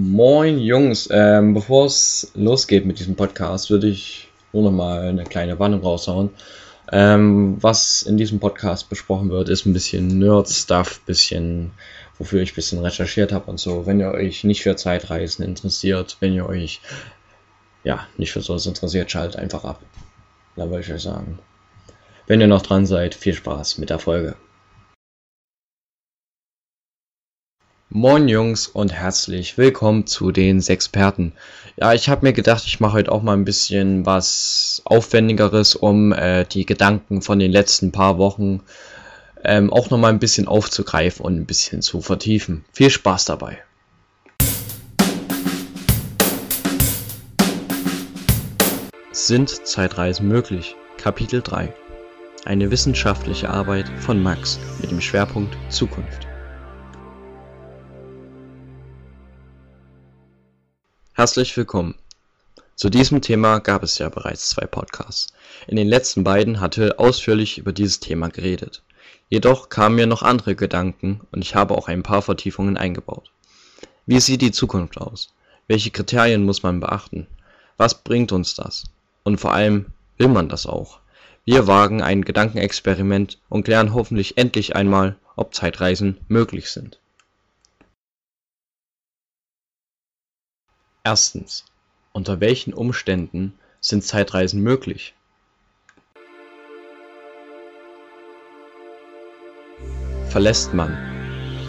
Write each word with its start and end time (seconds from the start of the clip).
Moin 0.00 0.60
Jungs, 0.60 1.08
ähm, 1.10 1.54
bevor 1.54 1.86
es 1.86 2.30
losgeht 2.36 2.86
mit 2.86 3.00
diesem 3.00 3.16
Podcast, 3.16 3.68
würde 3.68 3.88
ich 3.88 4.28
nur 4.52 4.62
noch 4.62 4.70
mal 4.70 5.08
eine 5.08 5.24
kleine 5.24 5.58
Warnung 5.58 5.80
raushauen. 5.80 6.30
Ähm, 6.92 7.56
was 7.60 8.02
in 8.02 8.16
diesem 8.16 8.38
Podcast 8.38 8.88
besprochen 8.90 9.28
wird, 9.28 9.48
ist 9.48 9.66
ein 9.66 9.72
bisschen 9.72 10.20
Nerd-Stuff, 10.20 11.00
bisschen, 11.00 11.72
wofür 12.16 12.42
ich 12.42 12.52
ein 12.52 12.54
bisschen 12.54 12.78
recherchiert 12.78 13.32
habe 13.32 13.50
und 13.50 13.58
so. 13.58 13.86
Wenn 13.86 13.98
ihr 13.98 14.12
euch 14.12 14.44
nicht 14.44 14.62
für 14.62 14.76
Zeitreisen 14.76 15.44
interessiert, 15.44 16.16
wenn 16.20 16.32
ihr 16.32 16.46
euch 16.46 16.80
ja 17.82 18.06
nicht 18.18 18.30
für 18.30 18.40
sowas 18.40 18.66
interessiert, 18.66 19.10
schaltet 19.10 19.40
einfach 19.40 19.64
ab. 19.64 19.82
Da 20.54 20.70
würde 20.70 20.82
ich 20.82 20.92
euch 20.92 21.02
sagen. 21.02 21.40
Wenn 22.28 22.40
ihr 22.40 22.46
noch 22.46 22.62
dran 22.62 22.86
seid, 22.86 23.16
viel 23.16 23.34
Spaß 23.34 23.78
mit 23.78 23.90
der 23.90 23.98
Folge. 23.98 24.36
Moin 27.90 28.28
Jungs 28.28 28.66
und 28.66 28.92
herzlich 28.92 29.56
willkommen 29.56 30.06
zu 30.06 30.30
den 30.30 30.60
Sexperten. 30.60 31.32
Ja, 31.78 31.94
ich 31.94 32.10
habe 32.10 32.26
mir 32.26 32.34
gedacht, 32.34 32.64
ich 32.66 32.80
mache 32.80 32.92
heute 32.92 33.10
auch 33.10 33.22
mal 33.22 33.32
ein 33.32 33.46
bisschen 33.46 34.04
was 34.04 34.82
Aufwendigeres, 34.84 35.74
um 35.74 36.12
äh, 36.12 36.44
die 36.44 36.66
Gedanken 36.66 37.22
von 37.22 37.38
den 37.38 37.50
letzten 37.50 37.90
paar 37.90 38.18
Wochen 38.18 38.60
ähm, 39.42 39.72
auch 39.72 39.88
noch 39.88 39.96
mal 39.96 40.10
ein 40.10 40.18
bisschen 40.18 40.48
aufzugreifen 40.48 41.24
und 41.24 41.36
ein 41.36 41.46
bisschen 41.46 41.80
zu 41.80 42.02
vertiefen. 42.02 42.66
Viel 42.74 42.90
Spaß 42.90 43.24
dabei. 43.24 43.56
Sind 49.12 49.66
Zeitreisen 49.66 50.28
möglich? 50.28 50.76
Kapitel 50.98 51.40
3 51.40 51.72
Eine 52.44 52.70
wissenschaftliche 52.70 53.48
Arbeit 53.48 53.88
von 53.98 54.22
Max 54.22 54.60
mit 54.82 54.90
dem 54.90 55.00
Schwerpunkt 55.00 55.56
Zukunft. 55.70 56.27
Herzlich 61.18 61.56
willkommen. 61.56 61.96
Zu 62.76 62.90
diesem 62.90 63.20
Thema 63.22 63.58
gab 63.58 63.82
es 63.82 63.98
ja 63.98 64.08
bereits 64.08 64.50
zwei 64.50 64.66
Podcasts. 64.66 65.32
In 65.66 65.74
den 65.74 65.88
letzten 65.88 66.22
beiden 66.22 66.60
hatte 66.60 67.00
ausführlich 67.00 67.58
über 67.58 67.72
dieses 67.72 67.98
Thema 67.98 68.28
geredet. 68.28 68.84
Jedoch 69.28 69.68
kamen 69.68 69.96
mir 69.96 70.06
noch 70.06 70.22
andere 70.22 70.54
Gedanken 70.54 71.22
und 71.32 71.42
ich 71.42 71.56
habe 71.56 71.76
auch 71.76 71.88
ein 71.88 72.04
paar 72.04 72.22
Vertiefungen 72.22 72.76
eingebaut. 72.76 73.32
Wie 74.06 74.20
sieht 74.20 74.42
die 74.42 74.52
Zukunft 74.52 74.96
aus? 74.96 75.34
Welche 75.66 75.90
Kriterien 75.90 76.44
muss 76.44 76.62
man 76.62 76.78
beachten? 76.78 77.26
Was 77.78 78.04
bringt 78.04 78.30
uns 78.30 78.54
das? 78.54 78.84
Und 79.24 79.38
vor 79.38 79.52
allem, 79.52 79.86
will 80.18 80.28
man 80.28 80.48
das 80.48 80.66
auch? 80.66 81.00
Wir 81.44 81.66
wagen 81.66 82.00
ein 82.00 82.24
Gedankenexperiment 82.24 83.38
und 83.48 83.64
klären 83.64 83.92
hoffentlich 83.92 84.38
endlich 84.38 84.76
einmal, 84.76 85.16
ob 85.34 85.52
Zeitreisen 85.52 86.18
möglich 86.28 86.70
sind. 86.70 87.00
Erstens, 91.10 91.64
unter 92.12 92.38
welchen 92.38 92.74
Umständen 92.74 93.54
sind 93.80 94.04
Zeitreisen 94.04 94.62
möglich? 94.62 95.14
Verlässt 100.28 100.74
man 100.74 100.98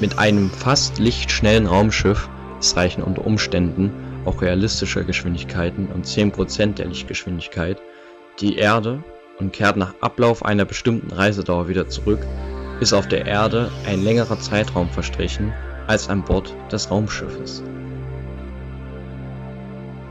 mit 0.00 0.18
einem 0.18 0.50
fast 0.50 0.98
lichtschnellen 0.98 1.68
Raumschiff, 1.68 2.28
es 2.58 2.74
reichen 2.74 3.04
unter 3.04 3.24
Umständen 3.24 3.92
auch 4.24 4.42
realistische 4.42 5.04
Geschwindigkeiten 5.04 5.86
und 5.86 6.06
10% 6.06 6.74
der 6.74 6.86
Lichtgeschwindigkeit, 6.86 7.80
die 8.40 8.56
Erde 8.56 9.04
und 9.38 9.52
kehrt 9.52 9.76
nach 9.76 9.94
Ablauf 10.00 10.44
einer 10.44 10.64
bestimmten 10.64 11.12
Reisedauer 11.12 11.68
wieder 11.68 11.88
zurück, 11.88 12.26
ist 12.80 12.92
auf 12.92 13.06
der 13.06 13.26
Erde 13.26 13.70
ein 13.86 14.02
längerer 14.02 14.40
Zeitraum 14.40 14.90
verstrichen 14.90 15.52
als 15.86 16.08
an 16.08 16.24
Bord 16.24 16.52
des 16.72 16.90
Raumschiffes. 16.90 17.62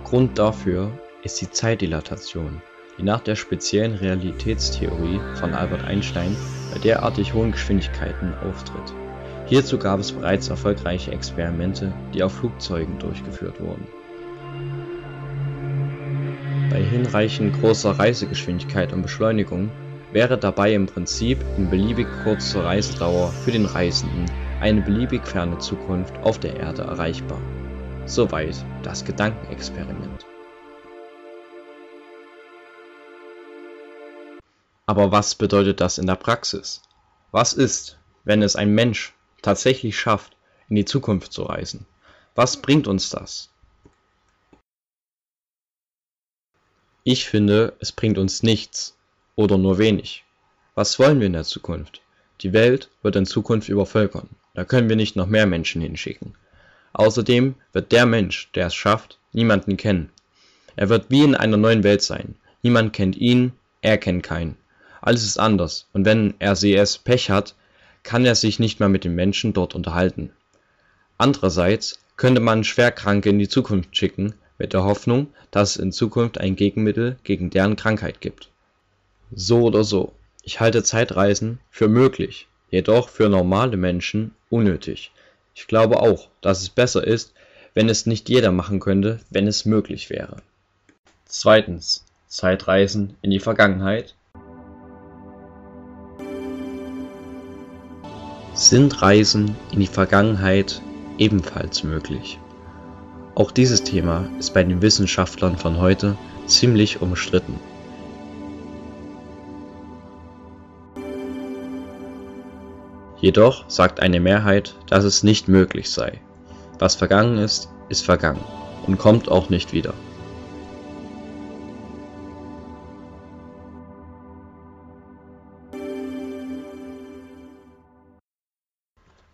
Grund 0.09 0.39
dafür 0.39 0.89
ist 1.23 1.39
die 1.39 1.51
Zeitdilatation, 1.51 2.63
die 2.97 3.03
nach 3.03 3.19
der 3.19 3.35
speziellen 3.35 3.93
Realitätstheorie 3.93 5.21
von 5.35 5.53
Albert 5.53 5.85
Einstein 5.85 6.35
bei 6.73 6.79
derartig 6.79 7.35
hohen 7.35 7.51
Geschwindigkeiten 7.51 8.33
auftritt. 8.41 8.91
Hierzu 9.45 9.77
gab 9.77 9.99
es 9.99 10.11
bereits 10.11 10.47
erfolgreiche 10.47 11.11
Experimente, 11.11 11.93
die 12.11 12.23
auf 12.23 12.33
Flugzeugen 12.33 12.97
durchgeführt 12.97 13.61
wurden. 13.61 13.85
Bei 16.71 16.81
hinreichend 16.81 17.53
großer 17.61 17.91
Reisegeschwindigkeit 17.91 18.91
und 18.93 19.03
Beschleunigung 19.03 19.69
wäre 20.11 20.39
dabei 20.39 20.73
im 20.73 20.87
Prinzip 20.87 21.37
in 21.55 21.69
beliebig 21.69 22.07
kurzer 22.23 22.63
Reisedauer 22.63 23.29
für 23.29 23.51
den 23.51 23.67
Reisenden 23.67 24.25
eine 24.59 24.81
beliebig 24.81 25.27
ferne 25.27 25.59
Zukunft 25.59 26.17
auf 26.23 26.39
der 26.39 26.57
Erde 26.57 26.81
erreichbar 26.81 27.39
Soweit 28.09 28.65
das 28.81 29.05
Gedankenexperiment. 29.05 30.25
Aber 34.87 35.11
was 35.11 35.35
bedeutet 35.35 35.79
das 35.79 35.99
in 35.99 36.07
der 36.07 36.15
Praxis? 36.15 36.81
Was 37.29 37.53
ist, 37.53 37.99
wenn 38.23 38.41
es 38.41 38.55
ein 38.55 38.73
Mensch 38.73 39.13
tatsächlich 39.43 39.99
schafft, 39.99 40.35
in 40.69 40.75
die 40.75 40.85
Zukunft 40.85 41.31
zu 41.31 41.43
reisen? 41.43 41.85
Was 42.33 42.57
bringt 42.57 42.87
uns 42.87 43.11
das? 43.11 43.51
Ich 47.03 47.29
finde, 47.29 47.77
es 47.79 47.91
bringt 47.91 48.17
uns 48.17 48.41
nichts 48.41 48.97
oder 49.35 49.59
nur 49.59 49.77
wenig. 49.77 50.25
Was 50.73 50.97
wollen 50.97 51.19
wir 51.19 51.27
in 51.27 51.33
der 51.33 51.43
Zukunft? 51.43 52.01
Die 52.41 52.53
Welt 52.53 52.89
wird 53.03 53.15
in 53.17 53.27
Zukunft 53.27 53.69
übervölkern. 53.69 54.29
Da 54.55 54.65
können 54.65 54.89
wir 54.89 54.95
nicht 54.95 55.15
noch 55.15 55.27
mehr 55.27 55.45
Menschen 55.45 55.83
hinschicken. 55.83 56.33
Außerdem 56.93 57.55
wird 57.73 57.91
der 57.91 58.05
Mensch, 58.05 58.51
der 58.53 58.67
es 58.67 58.75
schafft, 58.75 59.19
niemanden 59.33 59.77
kennen. 59.77 60.09
Er 60.75 60.89
wird 60.89 61.09
wie 61.09 61.23
in 61.23 61.35
einer 61.35 61.57
neuen 61.57 61.83
Welt 61.83 62.01
sein. 62.01 62.35
Niemand 62.63 62.93
kennt 62.93 63.15
ihn, 63.15 63.53
er 63.81 63.97
kennt 63.97 64.23
keinen. 64.23 64.57
Alles 65.01 65.23
ist 65.23 65.39
anders, 65.39 65.87
und 65.93 66.05
wenn 66.05 66.33
es 66.39 66.97
Pech 66.97 67.29
hat, 67.29 67.55
kann 68.03 68.25
er 68.25 68.35
sich 68.35 68.59
nicht 68.59 68.79
mehr 68.79 68.89
mit 68.89 69.03
den 69.03 69.15
Menschen 69.15 69.53
dort 69.53 69.75
unterhalten. 69.75 70.31
Andererseits 71.17 71.99
könnte 72.17 72.41
man 72.41 72.63
Schwerkranke 72.63 73.29
in 73.29 73.39
die 73.39 73.47
Zukunft 73.47 73.95
schicken, 73.95 74.33
mit 74.57 74.73
der 74.73 74.83
Hoffnung, 74.83 75.27
dass 75.51 75.71
es 75.71 75.77
in 75.77 75.91
Zukunft 75.91 76.37
ein 76.37 76.55
Gegenmittel 76.55 77.17
gegen 77.23 77.49
deren 77.49 77.75
Krankheit 77.75 78.21
gibt. 78.21 78.49
So 79.31 79.61
oder 79.63 79.83
so, 79.83 80.13
ich 80.43 80.59
halte 80.59 80.83
Zeitreisen 80.83 81.59
für 81.71 81.87
möglich, 81.87 82.47
jedoch 82.69 83.09
für 83.09 83.29
normale 83.29 83.77
Menschen 83.77 84.35
unnötig. 84.49 85.11
Ich 85.59 85.67
glaube 85.67 86.01
auch, 86.01 86.29
dass 86.39 86.61
es 86.61 86.69
besser 86.69 87.05
ist, 87.05 87.33
wenn 87.73 87.89
es 87.89 88.05
nicht 88.05 88.29
jeder 88.29 88.49
machen 88.53 88.79
könnte, 88.79 89.19
wenn 89.29 89.45
es 89.45 89.65
möglich 89.65 90.09
wäre. 90.09 90.37
Zweitens. 91.25 92.05
Zeitreisen 92.27 93.17
in 93.21 93.29
die 93.29 93.41
Vergangenheit. 93.41 94.15
Sind 98.53 99.01
Reisen 99.01 99.53
in 99.73 99.81
die 99.81 99.87
Vergangenheit 99.87 100.81
ebenfalls 101.17 101.83
möglich? 101.83 102.39
Auch 103.35 103.51
dieses 103.51 103.83
Thema 103.83 104.29
ist 104.39 104.53
bei 104.53 104.63
den 104.63 104.81
Wissenschaftlern 104.81 105.57
von 105.57 105.77
heute 105.77 106.17
ziemlich 106.45 107.01
umstritten. 107.01 107.59
Jedoch 113.21 113.69
sagt 113.69 113.99
eine 113.99 114.21
Mehrheit, 114.21 114.75
dass 114.87 115.03
es 115.03 115.23
nicht 115.23 115.49
möglich 115.49 115.91
sei. 115.91 116.21
Was 116.79 116.95
vergangen 116.95 117.37
ist, 117.37 117.69
ist 117.89 118.05
vergangen 118.05 118.43
und 118.87 118.97
kommt 118.97 119.29
auch 119.29 119.49
nicht 119.49 119.73
wieder. 119.73 119.93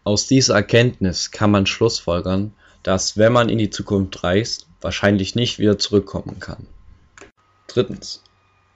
Aus 0.03 0.27
dieser 0.27 0.55
Erkenntnis 0.55 1.31
kann 1.31 1.51
man 1.51 1.65
schlussfolgern, 1.65 2.53
dass, 2.83 3.17
wenn 3.17 3.33
man 3.33 3.49
in 3.49 3.57
die 3.57 3.71
Zukunft 3.71 4.23
reist, 4.23 4.67
wahrscheinlich 4.81 5.35
nicht 5.35 5.57
wieder 5.57 5.77
zurückkommen 5.77 6.39
kann. 6.39 6.67
Drittens. 7.67 8.23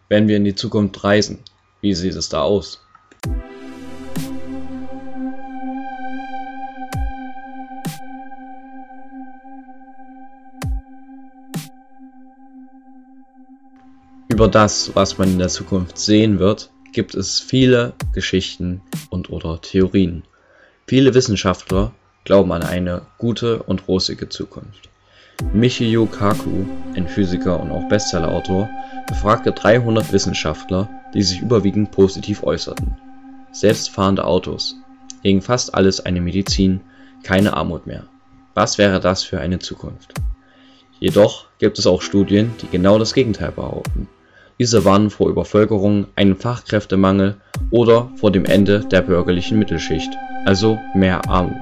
Wenn 0.08 0.28
wir 0.28 0.38
in 0.38 0.44
die 0.44 0.56
Zukunft 0.56 1.04
reisen, 1.04 1.40
wie 1.82 1.94
sieht 1.94 2.16
es 2.16 2.30
da 2.30 2.42
aus? 2.42 2.82
Über 14.40 14.48
das, 14.48 14.96
was 14.96 15.18
man 15.18 15.34
in 15.34 15.38
der 15.38 15.50
Zukunft 15.50 15.98
sehen 15.98 16.40
wird, 16.40 16.72
gibt 16.94 17.14
es 17.14 17.42
viele 17.42 17.92
Geschichten 18.14 18.80
und/oder 19.10 19.60
Theorien. 19.60 20.24
Viele 20.88 21.14
Wissenschaftler 21.14 21.92
glauben 22.24 22.54
an 22.54 22.64
eine 22.64 23.02
gute 23.18 23.62
und 23.64 23.90
rosige 23.90 24.30
Zukunft. 24.30 24.88
Michio 25.52 26.06
Kaku, 26.06 26.64
ein 26.96 27.10
Physiker 27.10 27.60
und 27.60 27.70
auch 27.70 27.90
Bestsellerautor, 27.90 28.70
befragte 29.10 29.52
300 29.52 30.14
Wissenschaftler, 30.14 30.88
die 31.14 31.22
sich 31.22 31.42
überwiegend 31.42 31.92
positiv 31.92 32.42
äußerten. 32.42 32.96
Selbstfahrende 33.52 34.24
Autos, 34.24 34.78
gegen 35.22 35.42
fast 35.42 35.76
alles 35.76 36.00
eine 36.00 36.22
Medizin, 36.22 36.80
keine 37.24 37.58
Armut 37.58 37.88
mehr. 37.88 38.06
Was 38.54 38.78
wäre 38.78 39.02
das 39.02 39.22
für 39.22 39.42
eine 39.42 39.60
Zukunft? 39.60 40.14
Jedoch 41.02 41.48
gibt 41.58 41.78
es 41.78 41.86
auch 41.86 42.02
Studien, 42.02 42.54
die 42.62 42.70
genau 42.70 42.98
das 42.98 43.14
Gegenteil 43.14 43.52
behaupten. 43.52 44.08
Diese 44.60 44.84
warnen 44.84 45.10
vor 45.10 45.30
Übervölkerung, 45.30 46.08
einem 46.18 46.36
Fachkräftemangel 46.36 47.38
oder 47.72 48.12
vor 48.18 48.30
dem 48.30 48.44
Ende 48.44 48.82
der 48.82 49.02
bürgerlichen 49.02 49.58
Mittelschicht, 49.58 50.12
also 50.44 50.78
mehr 50.94 51.30
Armut. 51.30 51.56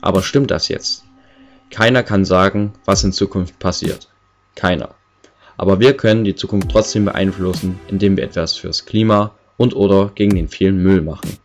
Aber 0.00 0.22
stimmt 0.22 0.50
das 0.50 0.68
jetzt? 0.68 1.04
Keiner 1.68 2.02
kann 2.02 2.24
sagen, 2.24 2.72
was 2.86 3.04
in 3.04 3.12
Zukunft 3.12 3.58
passiert. 3.58 4.08
Keiner. 4.54 4.94
Aber 5.58 5.80
wir 5.80 5.94
können 5.98 6.24
die 6.24 6.34
Zukunft 6.34 6.70
trotzdem 6.70 7.04
beeinflussen, 7.04 7.78
indem 7.88 8.16
wir 8.16 8.24
etwas 8.24 8.56
fürs 8.56 8.86
Klima 8.86 9.32
und 9.58 9.76
oder 9.76 10.12
gegen 10.14 10.34
den 10.34 10.48
vielen 10.48 10.82
Müll 10.82 11.02
machen. 11.02 11.36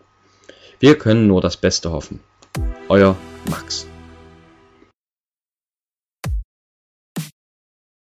Wir 0.80 0.98
können 0.98 1.28
nur 1.28 1.42
das 1.42 1.58
Beste 1.58 1.92
hoffen. 1.92 2.22
Euer 2.88 3.18
Max. 3.50 3.86